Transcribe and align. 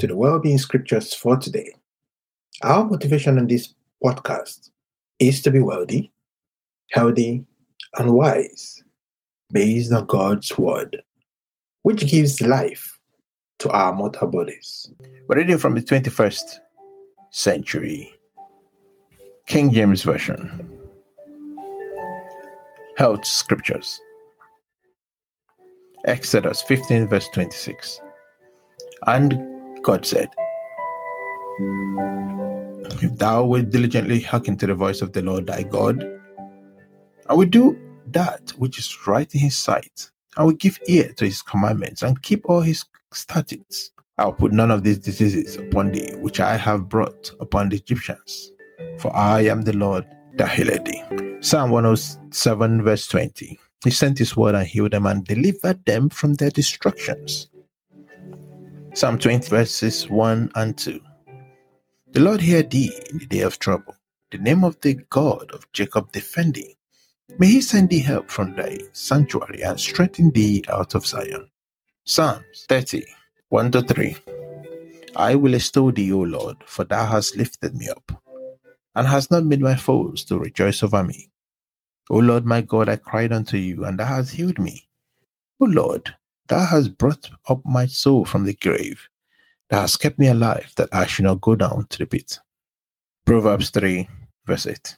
to 0.00 0.06
the 0.06 0.16
Wellbeing 0.16 0.56
Scriptures 0.56 1.12
for 1.12 1.36
today. 1.36 1.74
Our 2.62 2.88
motivation 2.88 3.38
on 3.38 3.46
this 3.46 3.74
podcast 4.02 4.70
is 5.18 5.42
to 5.42 5.50
be 5.50 5.60
wealthy, 5.60 6.10
healthy, 6.90 7.44
and 7.98 8.14
wise 8.14 8.82
based 9.52 9.92
on 9.92 10.06
God's 10.06 10.56
Word, 10.56 11.02
which 11.82 12.06
gives 12.06 12.40
life 12.40 12.98
to 13.58 13.68
our 13.68 13.92
mortal 13.92 14.28
bodies. 14.28 14.90
We're 15.28 15.36
reading 15.36 15.58
from 15.58 15.74
the 15.74 15.82
21st 15.82 16.60
century 17.30 18.10
King 19.46 19.70
James 19.70 20.02
Version. 20.02 20.78
Health 22.96 23.26
Scriptures. 23.26 24.00
Exodus 26.06 26.62
15, 26.62 27.06
verse 27.06 27.28
26. 27.34 28.00
And 29.06 29.49
God 29.82 30.04
said, 30.04 30.28
If 33.02 33.16
thou 33.18 33.44
wilt 33.44 33.70
diligently 33.70 34.20
hearken 34.20 34.56
to 34.58 34.66
the 34.66 34.74
voice 34.74 35.02
of 35.02 35.12
the 35.12 35.22
Lord 35.22 35.46
thy 35.46 35.62
God, 35.62 36.04
I 37.28 37.34
will 37.34 37.48
do 37.48 37.78
that 38.08 38.50
which 38.58 38.78
is 38.78 39.06
right 39.06 39.32
in 39.34 39.40
his 39.40 39.56
sight, 39.56 40.10
I 40.36 40.44
will 40.44 40.52
give 40.52 40.78
ear 40.86 41.12
to 41.16 41.24
his 41.24 41.42
commandments 41.42 42.02
and 42.02 42.20
keep 42.22 42.48
all 42.48 42.60
his 42.60 42.84
statutes. 43.12 43.90
I 44.18 44.26
will 44.26 44.32
put 44.32 44.52
none 44.52 44.70
of 44.70 44.82
these 44.82 44.98
diseases 44.98 45.56
upon 45.56 45.92
thee, 45.92 46.12
which 46.16 46.40
I 46.40 46.56
have 46.56 46.88
brought 46.88 47.32
upon 47.40 47.68
the 47.68 47.76
Egyptians, 47.76 48.52
for 48.98 49.14
I 49.14 49.42
am 49.42 49.62
the 49.62 49.76
Lord 49.76 50.06
that 50.36 50.50
healed 50.52 50.84
thee. 50.84 51.02
Psalm 51.40 51.70
107, 51.70 52.82
verse 52.82 53.06
20. 53.08 53.58
He 53.84 53.90
sent 53.90 54.18
his 54.18 54.36
word 54.36 54.54
and 54.54 54.66
healed 54.66 54.92
them 54.92 55.06
and 55.06 55.24
delivered 55.24 55.84
them 55.86 56.10
from 56.10 56.34
their 56.34 56.50
destructions. 56.50 57.49
Psalm 58.92 59.18
20, 59.18 59.48
verses 59.48 60.10
1 60.10 60.50
and 60.56 60.76
2. 60.76 61.00
The 62.10 62.20
Lord 62.20 62.40
hear 62.40 62.64
thee 62.64 62.92
in 63.10 63.18
the 63.18 63.26
day 63.26 63.40
of 63.42 63.60
trouble. 63.60 63.94
The 64.32 64.38
name 64.38 64.64
of 64.64 64.80
the 64.80 64.94
God 65.10 65.48
of 65.52 65.70
Jacob 65.72 66.10
defending. 66.10 66.74
May 67.38 67.46
he 67.46 67.60
send 67.60 67.90
thee 67.90 68.00
help 68.00 68.28
from 68.28 68.56
thy 68.56 68.78
sanctuary 68.92 69.62
and 69.62 69.78
strengthen 69.78 70.30
thee 70.30 70.64
out 70.68 70.96
of 70.96 71.06
Zion. 71.06 71.48
Psalms 72.04 72.66
30, 72.68 73.04
1 73.50 73.70
to 73.70 73.82
3. 73.82 74.16
I 75.14 75.36
will 75.36 75.54
extol 75.54 75.92
thee, 75.92 76.12
O 76.12 76.18
Lord, 76.18 76.56
for 76.66 76.84
thou 76.84 77.06
hast 77.06 77.36
lifted 77.36 77.76
me 77.76 77.88
up, 77.88 78.10
and 78.96 79.06
hast 79.06 79.30
not 79.30 79.44
made 79.44 79.60
my 79.60 79.76
foes 79.76 80.24
to 80.24 80.38
rejoice 80.38 80.82
over 80.82 81.04
me. 81.04 81.30
O 82.10 82.18
Lord 82.18 82.44
my 82.44 82.60
God, 82.60 82.88
I 82.88 82.96
cried 82.96 83.32
unto 83.32 83.56
you, 83.56 83.84
and 83.84 84.00
thou 84.00 84.06
hast 84.06 84.32
healed 84.32 84.58
me. 84.58 84.88
O 85.60 85.66
Lord, 85.66 86.12
thou 86.50 86.66
hast 86.66 86.98
brought 86.98 87.30
up 87.48 87.62
my 87.64 87.86
soul 87.86 88.24
from 88.24 88.44
the 88.44 88.54
grave. 88.54 89.08
Thou 89.70 89.82
hast 89.82 90.00
kept 90.00 90.18
me 90.18 90.26
alive, 90.26 90.72
that 90.76 90.88
I 90.92 91.06
should 91.06 91.24
not 91.24 91.40
go 91.40 91.54
down 91.54 91.86
to 91.88 91.98
the 91.98 92.06
pit. 92.06 92.38
Proverbs 93.24 93.70
3, 93.70 94.08
verse 94.44 94.66
8. 94.66 94.96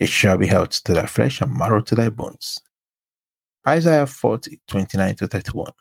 It 0.00 0.08
shall 0.08 0.36
be 0.36 0.48
health 0.48 0.82
to 0.84 0.94
thy 0.94 1.06
flesh 1.06 1.40
and 1.40 1.56
marrow 1.56 1.80
to 1.82 1.94
thy 1.94 2.08
bones. 2.08 2.60
Isaiah 3.66 4.06
40, 4.06 4.60
29 4.66 5.14
to 5.16 5.28
31. 5.28 5.72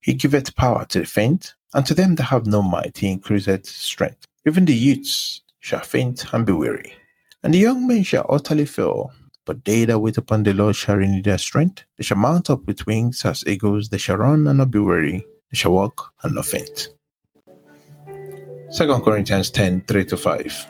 He 0.00 0.14
giveth 0.14 0.54
power 0.54 0.86
to 0.86 1.00
the 1.00 1.06
faint, 1.06 1.54
and 1.74 1.84
to 1.84 1.94
them 1.94 2.14
that 2.14 2.24
have 2.24 2.46
no 2.46 2.62
might 2.62 2.98
he 2.98 3.10
increaseth 3.10 3.66
strength. 3.66 4.24
Even 4.46 4.64
the 4.64 4.74
youths 4.74 5.42
shall 5.58 5.80
faint 5.80 6.32
and 6.32 6.46
be 6.46 6.52
weary, 6.52 6.94
and 7.42 7.52
the 7.52 7.58
young 7.58 7.86
men 7.86 8.04
shall 8.04 8.26
utterly 8.28 8.64
fail. 8.64 9.12
But 9.48 9.64
they 9.64 9.86
that 9.86 9.98
wait 9.98 10.18
upon 10.18 10.42
the 10.42 10.52
Lord 10.52 10.76
shall 10.76 10.96
renew 10.96 11.22
their 11.22 11.38
strength. 11.38 11.84
They 11.96 12.04
shall 12.04 12.18
mount 12.18 12.50
up 12.50 12.66
with 12.66 12.84
wings 12.84 13.24
as 13.24 13.44
eagles. 13.46 13.88
They 13.88 13.96
shall 13.96 14.18
run 14.18 14.46
and 14.46 14.58
not 14.58 14.70
be 14.70 14.78
weary. 14.78 15.24
They 15.50 15.56
shall 15.56 15.72
walk 15.72 16.12
and 16.22 16.34
not 16.34 16.44
faint. 16.44 16.90
2 18.76 19.00
Corinthians 19.00 19.50
10 19.50 19.84
3 19.88 20.04
to 20.04 20.18
5. 20.18 20.66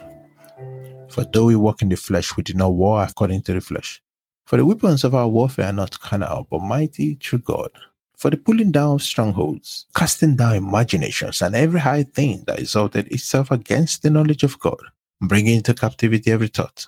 For 1.09 1.25
though 1.25 1.47
we 1.47 1.57
walk 1.57 1.83
in 1.83 1.89
the 1.89 1.97
flesh, 1.97 2.37
we 2.37 2.45
do 2.45 2.55
not 2.55 2.69
war 2.69 3.03
according 3.03 3.43
to 3.43 3.55
the 3.55 3.61
flesh. 3.61 4.01
For 4.47 4.57
the 4.57 4.65
weapons 4.65 5.03
of 5.03 5.13
our 5.13 5.27
warfare 5.27 5.67
are 5.67 5.73
not 5.73 5.99
carnal, 5.99 6.47
but 6.49 6.61
mighty 6.61 7.17
through 7.17 7.41
God. 7.41 7.73
For 8.17 8.31
the 8.31 8.37
pulling 8.37 8.71
down 8.71 8.95
of 8.95 9.03
strongholds, 9.03 9.87
casting 9.93 10.37
down 10.37 10.55
imaginations, 10.55 11.43
and 11.43 11.57
every 11.57 11.81
high 11.81 12.05
thing 12.05 12.45
that 12.47 12.61
exalted 12.61 13.09
itself 13.09 13.51
against 13.51 14.05
the 14.05 14.11
knowledge 14.11 14.45
of 14.45 14.61
God, 14.61 14.79
bringing 15.21 15.57
into 15.57 15.75
captivity 15.75 16.31
every 16.31 16.47
thought 16.47 16.87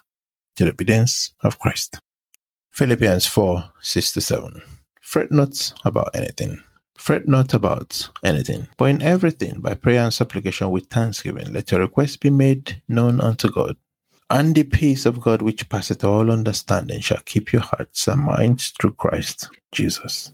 the 0.64 0.72
obedience 0.72 1.32
of 1.42 1.58
Christ. 1.58 2.00
Philippians 2.70 3.26
4 3.26 3.72
6 3.80 4.12
to 4.12 4.20
7. 4.20 4.62
Fret 5.00 5.32
not 5.32 5.72
about 5.84 6.14
anything. 6.14 6.62
Fret 6.96 7.26
not 7.26 7.54
about 7.54 8.10
anything, 8.22 8.68
but 8.76 8.86
in 8.86 9.02
everything, 9.02 9.60
by 9.60 9.74
prayer 9.74 10.02
and 10.02 10.12
supplication 10.12 10.70
with 10.70 10.86
thanksgiving, 10.86 11.52
let 11.52 11.70
your 11.70 11.80
requests 11.80 12.16
be 12.16 12.30
made 12.30 12.82
known 12.88 13.20
unto 13.20 13.50
God. 13.50 13.76
And 14.28 14.54
the 14.54 14.64
peace 14.64 15.06
of 15.06 15.20
God, 15.20 15.42
which 15.42 15.68
passeth 15.68 16.04
all 16.04 16.30
understanding, 16.30 17.00
shall 17.00 17.22
keep 17.24 17.52
your 17.52 17.62
hearts 17.62 18.06
and 18.06 18.22
minds 18.22 18.68
through 18.68 18.92
Christ 18.92 19.48
Jesus. 19.72 20.32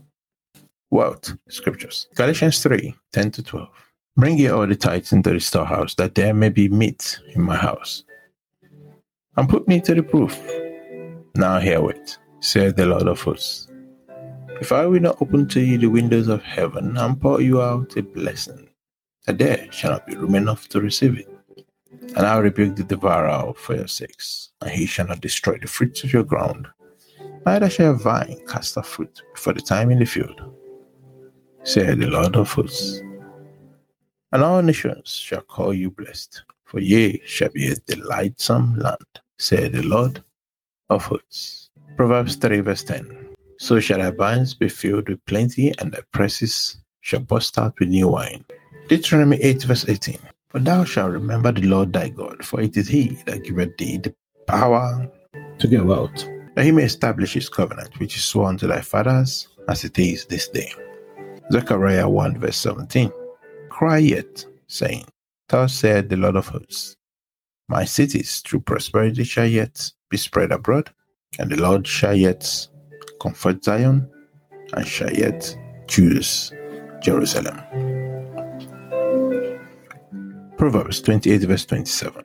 Wealth 0.91 1.37
Scriptures. 1.49 2.09
Galatians 2.15 2.63
3 2.63 2.95
10 3.13 3.31
to 3.31 3.43
12. 3.43 3.69
Bring 4.17 4.39
ye 4.39 4.49
all 4.49 4.67
the 4.67 4.77
tithes 4.77 5.13
into 5.13 5.31
the 5.31 5.41
storehouse, 5.41 5.95
that 5.95 6.15
there 6.15 6.35
may 6.35 6.49
be 6.49 6.69
meat 6.69 7.19
in 7.35 7.43
my 7.43 7.57
house 7.57 8.03
and 9.37 9.49
put 9.49 9.69
me 9.69 9.81
to 9.81 9.95
the 9.95 10.03
proof. 10.03 10.41
Now 11.35 11.59
herewith, 11.59 12.17
saith 12.41 12.77
the 12.77 12.87
Lord 12.87 13.09
of 13.09 13.21
hosts, 13.21 13.69
if 14.61 14.73
I 14.73 14.87
will 14.87 15.01
not 15.01 15.21
open 15.21 15.47
to 15.49 15.61
you 15.61 15.77
the 15.77 15.89
windows 15.89 16.29
of 16.29 16.43
heaven 16.43 16.97
and 16.97 17.21
pour 17.21 17.43
you 17.43 17.61
out 17.61 17.97
a 17.97 18.03
blessing, 18.03 18.71
that 19.27 19.37
there 19.37 19.71
shall 19.71 19.93
not 19.93 20.07
be 20.07 20.17
room 20.17 20.35
enough 20.35 20.69
to 20.71 20.81
receive 20.81 21.19
it. 21.19 21.29
And 22.17 22.21
I 22.21 22.37
will 22.37 22.45
rebuke 22.45 22.77
the 22.77 22.85
devourer 22.85 23.53
for 23.55 23.75
your 23.77 23.89
sakes, 23.89 24.53
and 24.63 24.71
he 24.71 24.87
shall 24.87 25.07
not 25.07 25.21
destroy 25.21 25.59
the 25.59 25.67
fruits 25.67 26.05
of 26.05 26.13
your 26.13 26.25
ground, 26.25 26.69
neither 27.45 27.69
shall 27.69 27.93
a 27.93 27.95
vine 27.95 28.41
cast 28.49 28.79
off 28.79 28.89
fruit 28.89 29.23
before 29.35 29.53
the 29.53 29.61
time 29.61 29.91
in 29.91 29.99
the 29.99 30.07
field, 30.07 30.41
saith 31.63 31.99
the 31.99 32.07
Lord 32.07 32.37
of 32.37 32.51
hosts. 32.51 33.03
And 34.33 34.43
all 34.43 34.63
nations 34.63 35.11
shall 35.11 35.43
call 35.43 35.75
you 35.75 35.91
blessed, 35.91 36.45
for 36.65 36.81
ye 36.81 37.21
shall 37.27 37.51
be 37.51 37.69
a 37.69 37.77
delightsome 37.77 38.79
land 38.79 39.21
said 39.39 39.73
the 39.73 39.83
Lord 39.83 40.23
of 40.91 41.05
hosts. 41.05 41.71
Proverbs 41.97 42.37
3 42.37 42.61
verse 42.61 42.85
10. 42.85 43.35
So 43.59 43.81
shall 43.81 43.99
thy 43.99 44.11
barns 44.11 44.55
be 44.55 44.69
filled 44.69 45.09
with 45.09 45.25
plenty, 45.27 45.73
and 45.79 45.93
thy 45.93 46.01
presses 46.13 46.77
shall 47.01 47.21
burst 47.21 47.59
out 47.59 47.79
with 47.79 47.89
new 47.89 48.09
wine. 48.09 48.45
Deuteronomy 48.89 49.37
8 49.43 49.63
verse 49.65 49.89
18. 49.89 50.19
For 50.49 50.59
thou 50.61 50.85
shalt 50.85 51.13
remember 51.13 51.53
the 51.53 51.67
Lord 51.67 51.93
thy 51.93 52.09
God, 52.09 52.45
for 52.45 52.61
it 52.61 52.77
is 52.77 52.89
he 52.89 53.19
that 53.27 53.45
giveth 53.45 53.77
thee 53.77 53.99
the 53.99 54.15
power 54.47 55.11
to 55.59 55.69
get 55.69 55.81
out, 55.81 56.29
that 56.55 56.65
he 56.65 56.73
may 56.73 56.85
establish 56.85 57.35
his 57.35 57.49
covenant, 57.49 57.99
which 57.99 58.17
is 58.17 58.25
sworn 58.25 58.57
to 58.59 58.67
thy 58.67 58.81
fathers, 58.81 59.49
as 59.69 59.85
it 59.85 59.99
is 59.99 60.27
this 60.27 60.49
day. 60.49 60.73
Zechariah 61.53 62.09
1 62.09 62.39
verse 62.39 62.57
17. 62.57 63.13
Cry 63.69 63.99
yet, 63.99 64.45
saying, 64.67 65.05
Thus 65.49 65.75
said 65.75 66.09
the 66.09 66.17
Lord 66.17 66.37
of 66.37 66.49
hosts, 66.49 66.97
my 67.69 67.85
cities 67.85 68.41
through 68.41 68.61
prosperity 68.61 69.25
shall 69.25 69.47
yet 69.47 69.91
be 70.09 70.17
spread 70.17 70.53
abroad, 70.53 70.91
and 71.39 71.51
the 71.51 71.61
Lord 71.61 71.87
shall 71.87 72.15
yet 72.15 72.69
comfort 73.21 73.65
Zion, 73.65 74.09
and 74.75 74.87
shall 74.87 75.13
yet 75.13 75.57
choose 75.89 76.53
Jerusalem. 77.03 77.61
Proverbs 80.57 81.01
28 81.03 81.43
verse 81.43 81.67
27. 81.67 82.25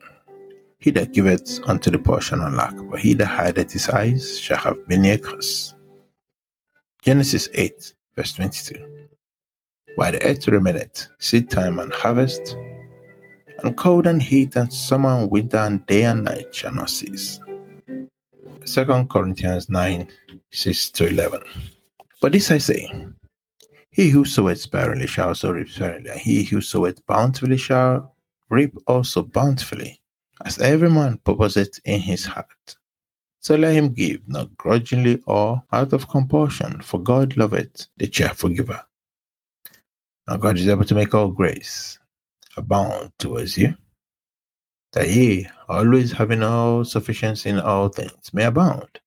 He 0.78 0.90
that 0.92 1.12
giveth 1.12 1.60
unto 1.68 1.90
the 1.90 1.98
poor 1.98 2.20
shall 2.20 2.38
not 2.38 2.54
lack, 2.54 2.74
but 2.90 3.00
he 3.00 3.14
that 3.14 3.26
hideth 3.26 3.72
his 3.72 3.88
eyes 3.88 4.38
shall 4.38 4.58
have 4.58 4.78
many 4.88 5.10
a 5.10 5.18
curse. 5.18 5.74
Genesis 7.02 7.48
8 7.54 7.94
verse 8.16 8.32
22. 8.32 9.08
While 9.96 10.12
the 10.12 10.24
earth 10.24 10.48
remaineth, 10.48 11.08
seed 11.18 11.50
time 11.50 11.78
and 11.78 11.92
harvest, 11.92 12.56
and 13.62 13.76
cold 13.76 14.06
and 14.06 14.22
heat 14.22 14.56
and 14.56 14.72
summer 14.72 15.10
and 15.10 15.30
winter 15.30 15.58
and 15.58 15.84
day 15.86 16.04
and 16.04 16.24
night 16.24 16.54
shall 16.54 16.72
not 16.72 16.90
cease. 16.90 17.40
2 18.66 19.06
Corinthians 19.10 19.68
9 19.68 20.08
6 20.52 20.90
to 20.90 21.06
11. 21.08 21.42
But 22.20 22.32
this 22.32 22.50
I 22.50 22.58
say 22.58 22.90
He 23.90 24.10
who 24.10 24.24
soweth 24.24 24.60
sparingly 24.60 25.06
shall 25.06 25.28
also 25.28 25.52
reap 25.52 25.68
sparingly, 25.68 26.10
and 26.10 26.20
he 26.20 26.44
who 26.44 26.60
soweth 26.60 27.04
bountifully 27.06 27.56
shall 27.56 28.14
reap 28.50 28.74
also 28.86 29.22
bountifully, 29.22 30.00
as 30.44 30.58
every 30.58 30.90
man 30.90 31.18
purposeth 31.24 31.80
in 31.84 32.00
his 32.00 32.24
heart. 32.24 32.76
So 33.40 33.56
let 33.56 33.74
him 33.74 33.92
give, 33.92 34.26
not 34.28 34.56
grudgingly 34.56 35.20
or 35.26 35.62
out 35.72 35.92
of 35.92 36.08
compulsion, 36.08 36.80
for 36.80 37.00
God 37.00 37.36
loveth 37.36 37.88
the 37.96 38.06
cheerful 38.06 38.50
giver. 38.50 38.80
Now 40.28 40.36
God 40.36 40.58
is 40.58 40.68
able 40.68 40.84
to 40.84 40.94
make 40.94 41.14
all 41.14 41.28
grace 41.28 41.98
abound 42.56 43.12
towards 43.18 43.56
you, 43.56 43.74
that 44.92 45.08
ye, 45.08 45.48
always 45.68 46.12
having 46.12 46.42
all 46.42 46.84
sufficiency 46.84 47.50
in 47.50 47.58
all 47.58 47.88
things, 47.88 48.32
may 48.32 48.44
abound 48.44 49.00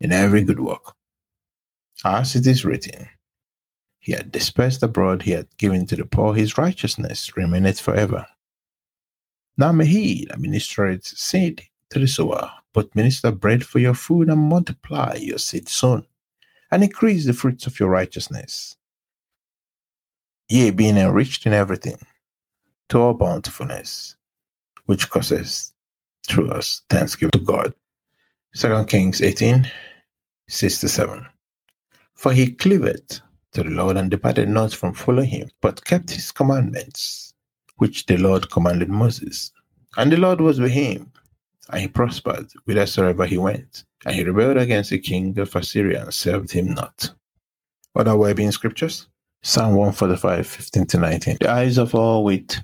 in 0.00 0.12
every 0.12 0.42
good 0.42 0.60
work. 0.60 0.94
As 2.04 2.36
it 2.36 2.46
is 2.46 2.64
written, 2.64 3.08
He 3.98 4.12
had 4.12 4.30
dispersed 4.30 4.82
abroad, 4.82 5.22
he 5.22 5.32
had 5.32 5.48
given 5.56 5.86
to 5.86 5.96
the 5.96 6.04
poor, 6.04 6.34
his 6.34 6.58
righteousness 6.58 7.36
remaineth 7.36 7.80
forever. 7.80 8.26
Now 9.56 9.72
may 9.72 9.86
he 9.86 10.26
that 10.26 10.38
ministereth 10.38 11.06
seed 11.06 11.62
to 11.90 11.98
the 11.98 12.06
sower, 12.06 12.50
but 12.74 12.94
minister 12.94 13.32
bread 13.32 13.64
for 13.64 13.78
your 13.78 13.94
food 13.94 14.28
and 14.28 14.40
multiply 14.40 15.14
your 15.14 15.38
seed 15.38 15.68
sown, 15.68 16.06
and 16.70 16.84
increase 16.84 17.24
the 17.24 17.32
fruits 17.32 17.66
of 17.66 17.80
your 17.80 17.88
righteousness. 17.88 18.76
Ye 20.48 20.70
being 20.70 20.98
enriched 20.98 21.46
in 21.46 21.54
everything, 21.54 21.98
to 22.88 22.98
all 22.98 23.14
bountifulness, 23.14 24.16
which 24.86 25.10
causes 25.10 25.72
through 26.28 26.50
us 26.50 26.82
thanksgiving 26.88 27.30
to 27.32 27.38
God. 27.38 27.74
Second 28.54 28.88
Kings 28.88 29.22
18, 29.22 29.70
6 30.48 30.80
to 30.80 30.88
7. 30.88 31.26
For 32.14 32.32
he 32.32 32.52
cleaved 32.52 33.20
to 33.52 33.62
the 33.62 33.70
Lord 33.70 33.96
and 33.96 34.10
departed 34.10 34.48
not 34.48 34.72
from 34.72 34.94
following 34.94 35.28
him, 35.28 35.50
but 35.60 35.84
kept 35.84 36.10
his 36.10 36.32
commandments, 36.32 37.34
which 37.76 38.06
the 38.06 38.16
Lord 38.16 38.50
commanded 38.50 38.88
Moses. 38.88 39.52
And 39.96 40.10
the 40.12 40.16
Lord 40.16 40.40
was 40.40 40.60
with 40.60 40.72
him, 40.72 41.12
and 41.70 41.80
he 41.80 41.88
prospered 41.88 42.48
whithersoever 42.64 43.26
he 43.26 43.38
went. 43.38 43.84
And 44.04 44.14
he 44.14 44.24
rebelled 44.24 44.58
against 44.58 44.90
the 44.90 44.98
king 44.98 45.38
of 45.38 45.54
Assyria 45.56 46.04
and 46.04 46.14
served 46.14 46.52
him 46.52 46.74
not. 46.74 47.10
Other 47.94 48.16
wellbeing 48.16 48.52
scriptures? 48.52 49.08
Psalm 49.42 49.74
145, 49.74 50.46
15 50.46 50.86
to 50.86 50.98
19. 50.98 51.36
The 51.40 51.50
eyes 51.50 51.78
of 51.78 51.94
all 51.94 52.24
wait 52.24 52.60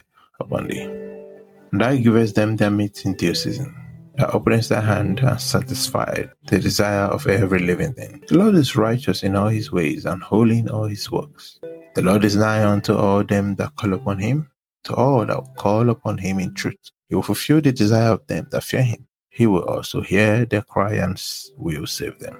And 0.51 1.81
thou 1.81 1.95
givest 1.97 2.35
them 2.35 2.57
their 2.57 2.71
meat 2.71 3.05
in 3.05 3.15
due 3.15 3.35
season. 3.35 3.75
Thou 4.17 4.31
openest 4.33 4.69
thy 4.69 4.81
hand 4.81 5.21
and 5.21 5.41
satisfied 5.41 6.31
the 6.47 6.59
desire 6.59 7.07
of 7.07 7.27
every 7.27 7.61
living 7.61 7.95
thing. 7.95 8.23
The 8.29 8.37
Lord 8.37 8.55
is 8.57 8.77
righteous 8.77 9.23
in 9.23 9.37
all 9.37 9.49
his 9.49 9.73
ways 9.73 10.05
and 10.05 10.23
holy 10.23 10.59
in 10.59 10.69
all 10.69 10.85
his 10.85 11.11
works. 11.11 11.59
The 11.95 12.03
Lord 12.03 12.25
is 12.25 12.37
nigh 12.37 12.65
unto 12.65 12.95
all 12.95 13.25
them 13.25 13.55
that 13.57 13.75
call 13.77 13.95
upon 13.95 14.19
him, 14.19 14.51
to 14.85 14.95
all 14.95 15.25
that 15.25 15.57
call 15.57 15.89
upon 15.89 16.19
him 16.19 16.39
in 16.39 16.55
truth. 16.55 16.91
He 17.09 17.15
will 17.15 17.23
fulfill 17.23 17.61
the 17.61 17.73
desire 17.73 18.13
of 18.13 18.27
them 18.27 18.49
that 18.51 18.65
fear 18.65 18.83
him. 18.83 19.07
He 19.31 19.47
will 19.47 19.65
also 19.65 20.03
hear 20.03 20.45
their 20.45 20.63
cry 20.63 20.95
and 20.95 21.23
will 21.57 21.87
save 21.87 22.19
them. 22.19 22.39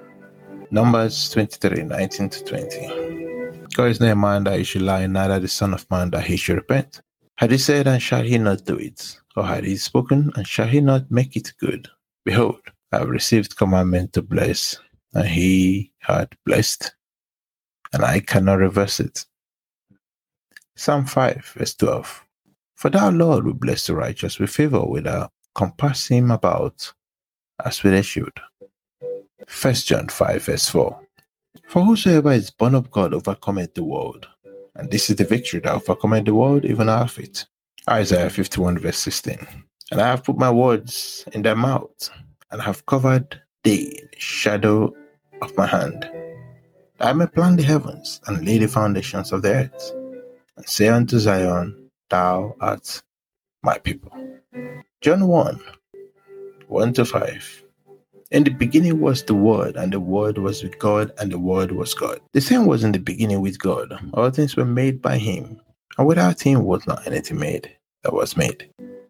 Numbers 0.69 1.29
23 1.31 1.83
19 1.83 2.29
to 2.29 2.43
20. 2.43 3.65
God 3.75 3.85
is 3.85 3.99
not 3.99 4.11
a 4.11 4.15
man 4.15 4.43
that 4.43 4.59
he 4.59 4.63
should 4.63 4.83
lie, 4.83 5.07
neither 5.07 5.39
the 5.39 5.47
Son 5.47 5.73
of 5.73 5.89
Man 5.89 6.11
that 6.11 6.25
he 6.25 6.37
should 6.37 6.55
repent. 6.55 7.01
Had 7.37 7.51
he 7.51 7.57
said, 7.57 7.87
and 7.87 8.01
shall 8.01 8.23
he 8.23 8.37
not 8.37 8.65
do 8.65 8.77
it? 8.77 9.17
Or 9.35 9.45
had 9.45 9.63
he 9.63 9.75
spoken, 9.77 10.31
and 10.35 10.47
shall 10.47 10.67
he 10.67 10.81
not 10.81 11.09
make 11.09 11.35
it 11.35 11.53
good? 11.59 11.87
Behold, 12.25 12.61
I 12.91 12.99
have 12.99 13.09
received 13.09 13.57
commandment 13.57 14.13
to 14.13 14.21
bless, 14.21 14.77
and 15.13 15.27
he 15.27 15.91
had 15.99 16.29
blessed, 16.45 16.93
and 17.91 18.05
I 18.05 18.19
cannot 18.19 18.59
reverse 18.59 18.99
it. 18.99 19.25
Psalm 20.75 21.05
5, 21.05 21.53
verse 21.57 21.75
12. 21.75 22.23
For 22.75 22.89
thou, 22.89 23.09
Lord, 23.09 23.45
will 23.45 23.53
bless 23.53 23.87
the 23.87 23.95
righteous 23.95 24.39
with 24.39 24.49
favor, 24.49 24.85
with 24.85 25.05
thou 25.05 25.29
compass 25.55 26.07
him 26.07 26.31
about 26.31 26.93
as 27.63 27.83
with 27.83 27.93
a 27.93 28.03
shield. 28.03 28.39
1 29.61 29.73
John 29.73 30.07
5, 30.07 30.43
verse 30.43 30.69
4. 30.69 30.99
For 31.67 31.83
whosoever 31.83 32.31
is 32.31 32.51
born 32.51 32.75
of 32.75 32.91
God 32.91 33.13
overcometh 33.13 33.73
the 33.73 33.83
world. 33.83 34.27
And 34.75 34.89
this 34.89 35.09
is 35.09 35.17
the 35.17 35.25
victory 35.25 35.59
that 35.61 35.73
overcometh 35.73 36.25
the 36.25 36.33
world, 36.33 36.65
even 36.65 36.89
our 36.89 37.07
faith. 37.07 37.45
Isaiah 37.89 38.29
51, 38.29 38.79
verse 38.79 38.97
16. 38.97 39.37
And 39.91 40.01
I 40.01 40.07
have 40.07 40.23
put 40.23 40.37
my 40.37 40.49
words 40.49 41.25
in 41.33 41.41
their 41.41 41.55
mouth, 41.55 42.09
and 42.51 42.61
have 42.61 42.85
covered 42.85 43.41
the 43.63 43.99
shadow 44.17 44.93
of 45.41 45.55
my 45.57 45.67
hand. 45.67 46.09
I 46.99 47.13
may 47.13 47.27
plant 47.27 47.57
the 47.57 47.63
heavens 47.63 48.21
and 48.27 48.45
lay 48.45 48.57
the 48.57 48.67
foundations 48.67 49.31
of 49.31 49.41
the 49.41 49.53
earth, 49.53 49.91
and 50.57 50.67
say 50.67 50.87
unto 50.87 51.19
Zion, 51.19 51.89
Thou 52.09 52.55
art 52.59 53.01
my 53.61 53.77
people. 53.77 54.11
John 55.01 55.27
1 55.27 55.59
1 56.67 56.93
to 56.93 57.05
5. 57.05 57.62
In 58.33 58.43
the 58.43 58.49
beginning 58.49 58.99
was 58.99 59.23
the 59.23 59.35
Word, 59.35 59.75
and 59.75 59.93
the 59.93 59.99
Word 59.99 60.39
was 60.39 60.63
with 60.63 60.79
God, 60.79 61.11
and 61.19 61.31
the 61.31 61.37
Word 61.37 61.71
was 61.71 61.93
God. 61.93 62.19
The 62.31 62.41
same 62.41 62.65
was 62.65 62.83
in 62.83 62.91
the 62.91 62.97
beginning 62.97 63.41
with 63.41 63.59
God. 63.59 63.93
All 64.15 64.31
things 64.31 64.55
were 64.55 64.65
made 64.65 65.03
by 65.03 65.19
Him, 65.19 65.61
and 65.99 66.07
without 66.07 66.41
Him 66.41 66.63
was 66.63 66.87
not 66.87 67.05
anything 67.05 67.37
made 67.37 67.69
that 68.01 68.11
was 68.11 68.35
made. 68.35 68.67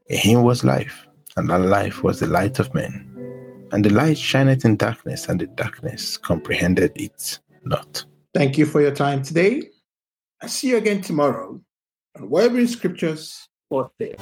In 0.08 0.18
Him 0.18 0.44
was 0.44 0.66
life, 0.66 1.08
and 1.38 1.50
that 1.50 1.60
life 1.60 2.04
was 2.04 2.20
the 2.20 2.28
light 2.28 2.60
of 2.60 2.74
men. 2.74 3.10
And 3.72 3.86
the 3.86 3.94
light 3.94 4.18
shineth 4.18 4.66
in 4.66 4.76
darkness, 4.76 5.30
and 5.30 5.40
the 5.40 5.48
darkness 5.48 6.18
comprehended 6.18 6.92
it 6.98 7.40
not. 7.64 8.04
Thank 8.34 8.58
you 8.58 8.66
for 8.66 8.82
your 8.82 8.94
time 8.94 9.24
today. 9.24 9.70
I'll 10.42 10.50
see 10.50 10.72
you 10.72 10.76
again 10.76 11.00
tomorrow 11.00 11.62
on 12.18 12.30
Wellbeing 12.30 12.68
Scriptures, 12.68 13.48
fourth 13.70 13.92
day. 13.98 14.16